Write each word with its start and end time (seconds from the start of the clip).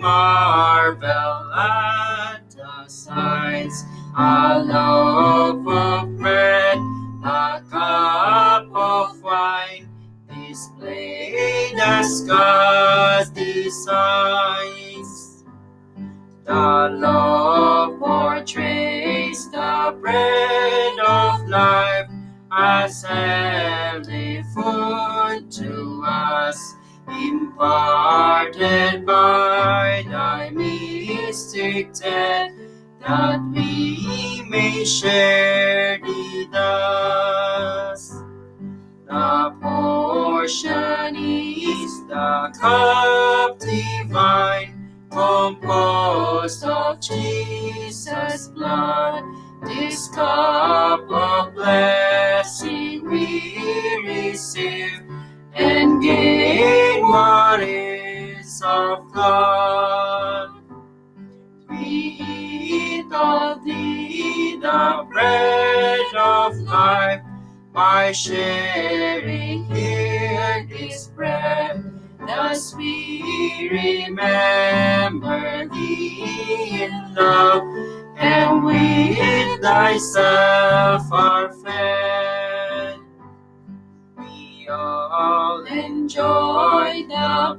marvel 0.00 1.52
at 1.54 2.50
the 2.50 2.88
signs. 2.88 3.84
A 4.16 4.62
loaf 4.64 5.66
of 5.66 6.16
bread, 6.16 6.78
a 7.24 7.62
cup 7.70 8.66
of 8.74 9.22
wine, 9.22 9.88
displayed 10.28 11.78
as 11.78 12.22
God's 12.22 13.30
designs. 13.30 15.44
The 16.44 16.88
law 16.98 17.96
portrays 17.98 19.50
the 19.50 19.96
bread 20.00 20.98
of 21.06 21.48
life 21.48 22.10
as 22.50 23.02
heavenly 23.04 24.42
food 24.54 25.50
to 25.52 26.02
us 26.04 26.74
imparted 27.12 29.06
by 29.06 30.04
thy 30.08 30.50
mystic 30.50 31.92
death, 31.94 32.52
that 33.00 33.40
we 33.54 34.42
may 34.48 34.84
share 34.84 35.98
thee 35.98 36.46
thus. 36.50 38.22
The 39.06 39.56
portion 39.60 41.16
is 41.16 42.06
the 42.06 42.52
cup 42.60 43.58
divine, 43.58 44.90
composed 45.10 46.64
of 46.64 47.00
Jesus' 47.00 48.48
blood. 48.48 49.24
This 49.64 50.08
cup 50.08 51.10
of 51.10 51.54
blessing 51.54 53.10
we 53.10 54.00
receive 54.06 55.02
and 55.54 56.02
is 56.02 56.39
of 59.00 59.12
God. 59.12 60.50
We 61.68 61.76
eat 61.78 63.06
of 63.12 63.64
thee 63.64 64.56
the 64.56 65.06
bread 65.10 66.14
of 66.16 66.56
life 66.58 67.22
by 67.72 68.12
sharing 68.12 69.64
here 69.66 70.66
this 70.68 71.06
bread. 71.08 71.84
Thus 72.26 72.74
we 72.74 73.68
remember 73.72 75.68
thee 75.72 76.82
in 76.82 77.14
love, 77.14 77.62
and 78.16 78.64
we 78.64 79.16
with 79.18 79.62
thyself 79.62 81.10
are 81.12 81.52
fed. 81.52 82.98
We 84.18 84.68
all 84.70 85.64
enjoy 85.64 87.04
the 87.08 87.56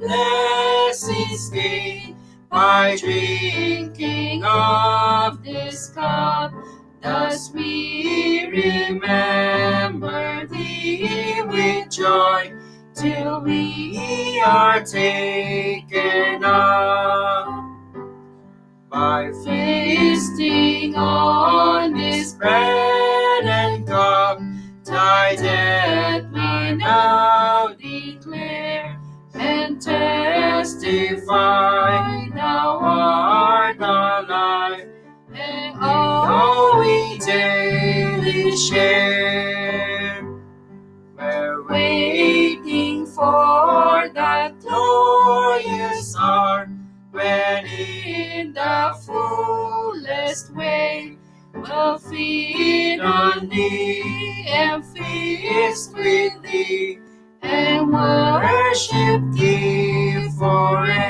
by 2.49 2.97
drinking 2.97 4.43
of 4.43 5.41
this 5.41 5.89
cup. 5.91 6.51
Thus 7.01 7.49
we 7.53 8.45
remember 8.47 10.45
thee 10.47 11.41
with 11.45 11.89
joy 11.89 12.53
till 12.93 13.39
we 13.41 14.43
are 14.45 14.83
taken 14.83 16.43
up 16.43 17.47
by 18.89 19.31
feasting 19.45 20.95
on 20.95 21.40
testify 30.91 32.27
thou 32.35 32.79
art 32.81 33.77
alive 33.77 34.87
and 35.33 35.77
all 35.81 36.79
we 36.79 37.17
daily 37.19 38.55
share. 38.57 40.21
We're 41.17 41.63
waiting 41.67 43.05
for 43.05 44.09
that 44.13 44.59
glorious 44.59 46.15
hour 46.19 46.67
when 47.11 47.65
in 47.65 48.53
the 48.53 48.93
fullest 49.05 50.53
way 50.55 51.17
we'll 51.53 51.99
feed 51.99 52.99
on 52.99 53.47
thee 53.47 54.45
and 54.47 54.85
feast 54.85 55.93
with 55.93 56.41
thee 56.43 56.99
and 57.41 57.91
worship 57.91 59.21
thee 59.31 59.80
for 60.41 60.87
it. 60.89 61.00